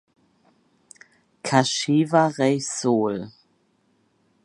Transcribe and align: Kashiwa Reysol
Kashiwa 1.45 2.23
Reysol 2.35 3.15